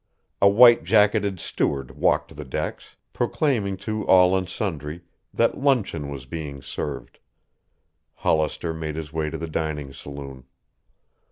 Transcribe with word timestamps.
A 0.41 0.49
white 0.49 0.83
jacketed 0.83 1.39
steward 1.39 1.91
walked 1.91 2.35
the 2.35 2.43
decks, 2.43 2.95
proclaiming 3.13 3.77
to 3.85 4.03
all 4.07 4.35
and 4.35 4.49
sundry 4.49 5.01
that 5.31 5.59
luncheon 5.59 6.09
was 6.09 6.25
being 6.25 6.63
served. 6.63 7.19
Hollister 8.15 8.73
made 8.73 8.95
his 8.95 9.13
way 9.13 9.29
to 9.29 9.37
the 9.37 9.45
dining 9.47 9.93
saloon. 9.93 10.45